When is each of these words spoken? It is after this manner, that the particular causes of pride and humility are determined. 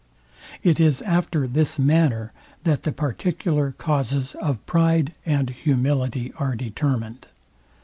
It 0.63 0.79
is 0.79 1.03
after 1.03 1.45
this 1.45 1.77
manner, 1.77 2.31
that 2.63 2.81
the 2.81 2.91
particular 2.91 3.73
causes 3.77 4.33
of 4.41 4.65
pride 4.65 5.13
and 5.27 5.51
humility 5.51 6.33
are 6.39 6.55
determined. 6.55 7.27